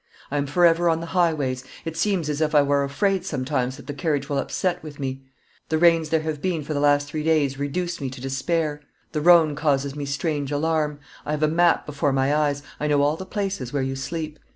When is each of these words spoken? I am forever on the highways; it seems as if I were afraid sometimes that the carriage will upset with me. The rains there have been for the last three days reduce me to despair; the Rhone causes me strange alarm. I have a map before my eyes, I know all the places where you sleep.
I 0.31 0.37
am 0.37 0.47
forever 0.47 0.89
on 0.89 0.99
the 0.99 1.05
highways; 1.13 1.63
it 1.85 1.95
seems 1.95 2.27
as 2.27 2.41
if 2.41 2.55
I 2.55 2.63
were 2.63 2.83
afraid 2.83 3.23
sometimes 3.23 3.77
that 3.77 3.85
the 3.85 3.93
carriage 3.93 4.29
will 4.29 4.39
upset 4.39 4.81
with 4.81 4.99
me. 4.99 5.21
The 5.69 5.77
rains 5.77 6.09
there 6.09 6.21
have 6.23 6.41
been 6.41 6.63
for 6.63 6.73
the 6.73 6.79
last 6.79 7.07
three 7.07 7.21
days 7.21 7.59
reduce 7.59 8.01
me 8.01 8.09
to 8.09 8.19
despair; 8.19 8.81
the 9.11 9.21
Rhone 9.21 9.53
causes 9.55 9.95
me 9.95 10.05
strange 10.07 10.51
alarm. 10.51 10.99
I 11.23 11.29
have 11.33 11.43
a 11.43 11.47
map 11.47 11.85
before 11.85 12.13
my 12.13 12.35
eyes, 12.35 12.63
I 12.79 12.87
know 12.87 13.03
all 13.03 13.15
the 13.15 13.27
places 13.27 13.71
where 13.71 13.83
you 13.83 13.95
sleep. 13.95 14.39